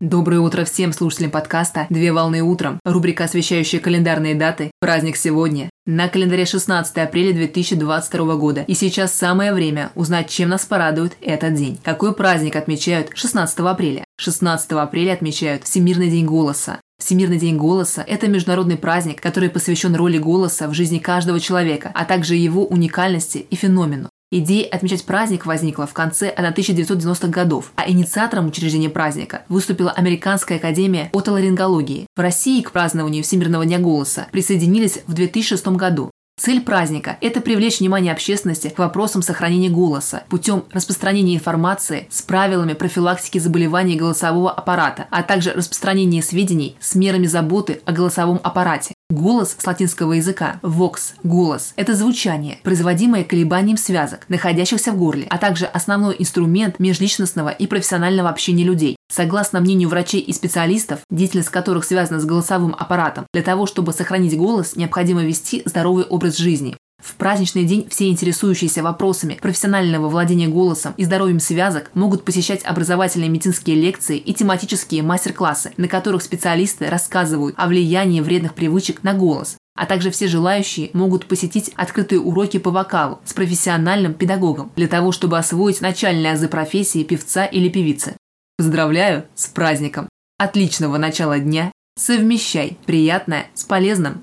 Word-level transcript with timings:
Доброе 0.00 0.38
утро 0.38 0.64
всем 0.64 0.92
слушателям 0.92 1.32
подкаста 1.32 1.88
«Две 1.90 2.12
волны 2.12 2.40
утром», 2.40 2.78
рубрика, 2.84 3.24
освещающая 3.24 3.80
календарные 3.80 4.36
даты, 4.36 4.70
праздник 4.78 5.16
сегодня. 5.16 5.70
На 5.86 6.06
календаре 6.06 6.46
16 6.46 6.98
апреля 6.98 7.32
2022 7.32 8.36
года. 8.36 8.62
И 8.68 8.74
сейчас 8.74 9.12
самое 9.12 9.52
время 9.52 9.90
узнать, 9.96 10.30
чем 10.30 10.50
нас 10.50 10.64
порадует 10.66 11.16
этот 11.20 11.54
день. 11.54 11.80
Какой 11.82 12.14
праздник 12.14 12.54
отмечают 12.54 13.10
16 13.14 13.58
апреля? 13.58 14.04
16 14.20 14.70
апреля 14.70 15.14
отмечают 15.14 15.64
Всемирный 15.64 16.10
день 16.10 16.26
голоса. 16.26 16.78
Всемирный 17.02 17.38
день 17.40 17.56
голоса– 17.56 18.04
это 18.06 18.28
международный 18.28 18.76
праздник, 18.76 19.20
который 19.20 19.50
посвящен 19.50 19.96
роли 19.96 20.18
голоса 20.18 20.68
в 20.68 20.74
жизни 20.74 21.00
каждого 21.00 21.40
человека, 21.40 21.90
а 21.92 22.04
также 22.04 22.36
его 22.36 22.64
уникальности 22.64 23.38
и 23.38 23.56
феномену. 23.56 24.10
Идея 24.30 24.68
отмечать 24.68 25.06
праздник 25.06 25.46
возникла 25.46 25.86
в 25.86 25.94
конце 25.94 26.30
1990-х 26.30 27.28
годов, 27.28 27.72
а 27.76 27.88
инициатором 27.88 28.48
учреждения 28.48 28.90
праздника 28.90 29.44
выступила 29.48 29.90
Американская 29.90 30.58
академия 30.58 31.08
отоларингологии. 31.14 32.06
В 32.14 32.20
России 32.20 32.60
к 32.60 32.72
празднованию 32.72 33.24
Всемирного 33.24 33.64
дня 33.64 33.78
голоса 33.78 34.26
присоединились 34.30 34.98
в 35.06 35.14
2006 35.14 35.68
году. 35.68 36.10
Цель 36.38 36.60
праздника– 36.60 37.16
это 37.22 37.40
привлечь 37.40 37.80
внимание 37.80 38.12
общественности 38.12 38.68
к 38.68 38.78
вопросам 38.78 39.22
сохранения 39.22 39.70
голоса 39.70 40.24
путем 40.28 40.62
распространения 40.72 41.34
информации 41.34 42.06
с 42.10 42.20
правилами 42.20 42.74
профилактики 42.74 43.38
заболеваний 43.38 43.96
голосового 43.96 44.52
аппарата, 44.52 45.06
а 45.10 45.22
также 45.22 45.52
распространения 45.52 46.22
сведений 46.22 46.76
с 46.80 46.94
мерами 46.94 47.26
заботы 47.26 47.80
о 47.86 47.92
голосовом 47.92 48.40
аппарате. 48.44 48.94
Голос 49.10 49.56
с 49.58 49.66
латинского 49.66 50.12
языка 50.12 50.60
«vox»– 50.62 51.14
голос– 51.22 51.72
это 51.76 51.94
звучание, 51.94 52.58
производимое 52.62 53.24
колебанием 53.24 53.78
связок, 53.78 54.26
находящихся 54.28 54.92
в 54.92 54.98
горле, 54.98 55.26
а 55.30 55.38
также 55.38 55.64
основной 55.64 56.14
инструмент 56.18 56.78
межличностного 56.78 57.48
и 57.48 57.66
профессионального 57.66 58.28
общения 58.28 58.64
людей. 58.64 58.96
Согласно 59.10 59.60
мнению 59.60 59.88
врачей 59.88 60.20
и 60.20 60.34
специалистов, 60.34 61.00
деятельность 61.08 61.48
которых 61.48 61.86
связана 61.86 62.20
с 62.20 62.26
голосовым 62.26 62.76
аппаратом, 62.78 63.26
для 63.32 63.42
того, 63.42 63.64
чтобы 63.64 63.94
сохранить 63.94 64.36
голос, 64.36 64.76
необходимо 64.76 65.24
вести 65.24 65.62
здоровый 65.64 66.04
образ 66.04 66.36
жизни. 66.36 66.76
В 67.02 67.14
праздничный 67.14 67.64
день 67.64 67.88
все 67.88 68.08
интересующиеся 68.08 68.82
вопросами 68.82 69.38
профессионального 69.40 70.08
владения 70.08 70.48
голосом 70.48 70.94
и 70.96 71.04
здоровьем 71.04 71.40
связок 71.40 71.90
могут 71.94 72.24
посещать 72.24 72.64
образовательные 72.64 73.30
медицинские 73.30 73.76
лекции 73.76 74.18
и 74.18 74.34
тематические 74.34 75.02
мастер-классы, 75.02 75.72
на 75.76 75.88
которых 75.88 76.22
специалисты 76.22 76.88
рассказывают 76.88 77.54
о 77.56 77.66
влиянии 77.68 78.20
вредных 78.20 78.54
привычек 78.54 79.02
на 79.02 79.14
голос, 79.14 79.56
а 79.76 79.86
также 79.86 80.10
все 80.10 80.26
желающие 80.26 80.90
могут 80.92 81.26
посетить 81.26 81.72
открытые 81.76 82.20
уроки 82.20 82.58
по 82.58 82.70
вокалу 82.70 83.20
с 83.24 83.32
профессиональным 83.32 84.12
педагогом 84.12 84.72
для 84.76 84.88
того, 84.88 85.12
чтобы 85.12 85.38
освоить 85.38 85.80
начальные 85.80 86.32
азы 86.32 86.48
профессии 86.48 87.04
певца 87.04 87.46
или 87.46 87.68
певицы. 87.68 88.16
Поздравляю 88.58 89.24
с 89.36 89.46
праздником! 89.46 90.08
Отличного 90.36 90.98
начала 90.98 91.38
дня! 91.38 91.70
Совмещай 91.96 92.76
приятное 92.86 93.46
с 93.54 93.64
полезным! 93.64 94.22